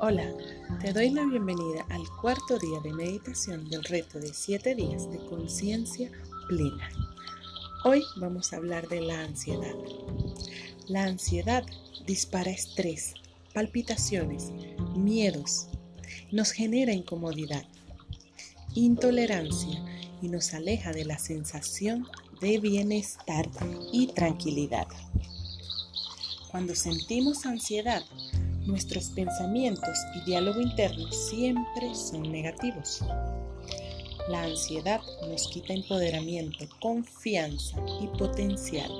[0.00, 0.32] Hola,
[0.80, 5.18] te doy la bienvenida al cuarto día de meditación del reto de 7 días de
[5.26, 6.08] conciencia
[6.46, 6.88] plena.
[7.84, 9.74] Hoy vamos a hablar de la ansiedad.
[10.86, 11.66] La ansiedad
[12.06, 13.14] dispara estrés,
[13.52, 14.52] palpitaciones,
[14.94, 15.66] miedos,
[16.30, 17.64] nos genera incomodidad,
[18.76, 19.84] intolerancia
[20.22, 22.06] y nos aleja de la sensación
[22.40, 23.50] de bienestar
[23.92, 24.86] y tranquilidad.
[26.52, 28.04] Cuando sentimos ansiedad,
[28.68, 33.00] nuestros pensamientos y diálogo interno siempre son negativos.
[34.28, 38.90] La ansiedad nos quita empoderamiento, confianza y potencial.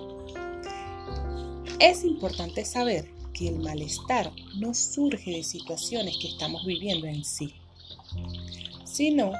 [1.79, 7.53] Es importante saber que el malestar no surge de situaciones que estamos viviendo en sí,
[8.85, 9.33] sino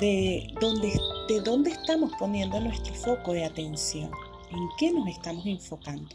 [0.00, 0.92] de dónde,
[1.28, 4.10] de dónde estamos poniendo nuestro foco de atención,
[4.50, 6.08] en qué nos estamos enfocando.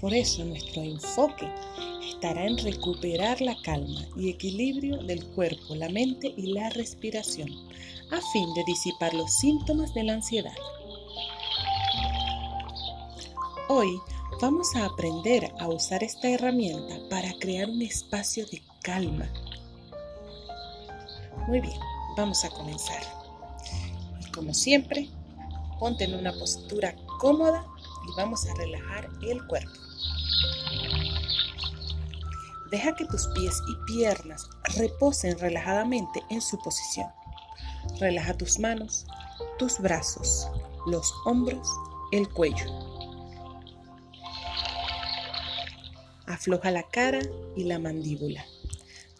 [0.00, 1.46] Por eso nuestro enfoque
[2.20, 7.48] estará en recuperar la calma y equilibrio del cuerpo, la mente y la respiración,
[8.10, 10.52] a fin de disipar los síntomas de la ansiedad.
[13.70, 13.98] Hoy
[14.38, 19.26] vamos a aprender a usar esta herramienta para crear un espacio de calma.
[21.48, 21.80] Muy bien,
[22.18, 23.00] vamos a comenzar.
[24.20, 25.08] Y como siempre,
[25.78, 27.64] ponte en una postura cómoda
[28.06, 29.89] y vamos a relajar el cuerpo.
[32.70, 37.08] Deja que tus pies y piernas reposen relajadamente en su posición.
[37.98, 39.06] Relaja tus manos,
[39.58, 40.48] tus brazos,
[40.86, 41.68] los hombros,
[42.12, 42.66] el cuello.
[46.26, 47.18] Afloja la cara
[47.56, 48.44] y la mandíbula.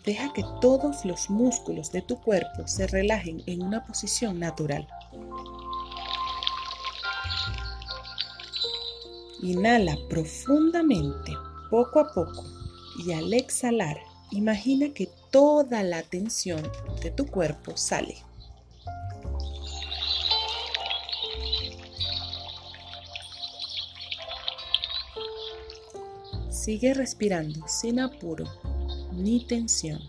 [0.05, 4.87] Deja que todos los músculos de tu cuerpo se relajen en una posición natural.
[9.43, 11.33] Inhala profundamente,
[11.69, 12.45] poco a poco,
[12.99, 13.99] y al exhalar,
[14.31, 16.63] imagina que toda la tensión
[17.03, 18.17] de tu cuerpo sale.
[26.51, 28.45] Sigue respirando sin apuro
[29.13, 30.01] ni tensión.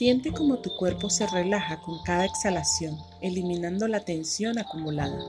[0.00, 5.22] Siente como tu cuerpo se relaja con cada exhalación, eliminando la tensión acumulada.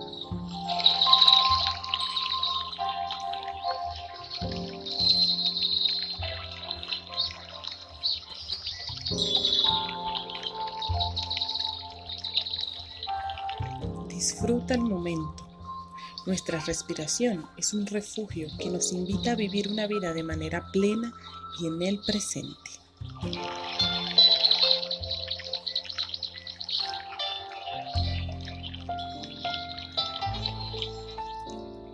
[14.08, 15.46] Disfruta el momento.
[16.26, 21.12] Nuestra respiración es un refugio que nos invita a vivir una vida de manera plena
[21.60, 22.72] y en el presente.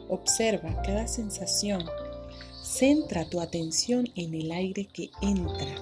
[0.10, 1.86] Observa cada sensación.
[2.64, 5.76] Centra tu atención en el aire que entra.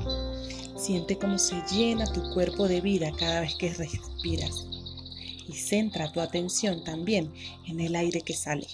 [0.78, 4.68] Siente cómo se llena tu cuerpo de vida cada vez que respiras.
[5.48, 7.32] Y centra tu atención también
[7.68, 8.68] en el aire que sale.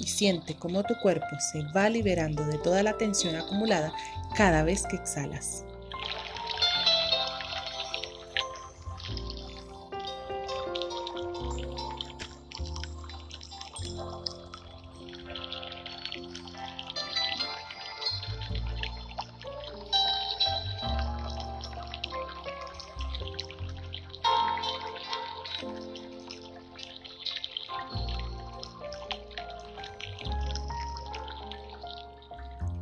[0.00, 3.92] Y siente cómo tu cuerpo se va liberando de toda la tensión acumulada
[4.34, 5.64] cada vez que exhalas.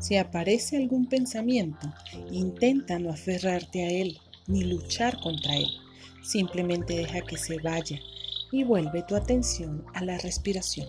[0.08, 1.92] Si aparece algún pensamiento,
[2.30, 5.68] intenta no aferrarte a él ni luchar contra él.
[6.22, 8.00] Simplemente deja que se vaya
[8.50, 10.88] y vuelve tu atención a la respiración.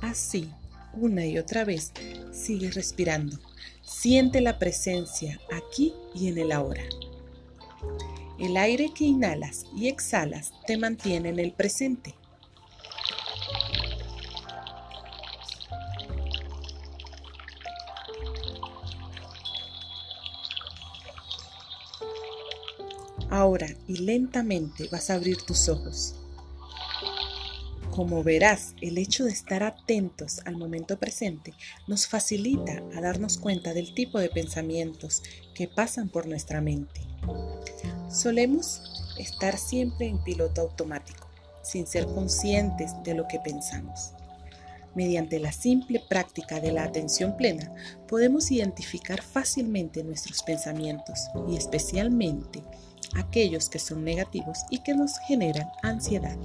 [0.00, 0.48] Así
[0.96, 1.92] una y otra vez,
[2.32, 3.38] sigue respirando.
[3.82, 6.82] Siente la presencia aquí y en el ahora.
[8.38, 12.14] El aire que inhalas y exhalas te mantiene en el presente.
[23.30, 26.14] Ahora y lentamente vas a abrir tus ojos.
[27.96, 31.54] Como verás, el hecho de estar atentos al momento presente
[31.86, 35.22] nos facilita a darnos cuenta del tipo de pensamientos
[35.54, 37.00] que pasan por nuestra mente.
[38.10, 41.26] Solemos estar siempre en piloto automático,
[41.62, 44.10] sin ser conscientes de lo que pensamos.
[44.94, 47.74] Mediante la simple práctica de la atención plena,
[48.08, 52.62] podemos identificar fácilmente nuestros pensamientos y especialmente
[53.14, 56.36] aquellos que son negativos y que nos generan ansiedad.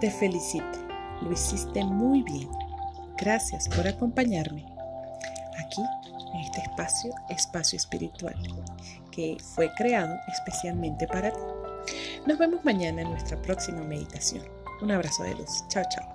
[0.00, 0.78] Te felicito,
[1.22, 2.48] lo hiciste muy bien.
[3.16, 4.66] Gracias por acompañarme
[5.58, 5.82] aquí
[6.34, 8.34] en este espacio, espacio espiritual,
[9.12, 11.40] que fue creado especialmente para ti.
[12.26, 14.42] Nos vemos mañana en nuestra próxima meditación.
[14.82, 15.64] Un abrazo de luz.
[15.68, 16.13] Chao, chao.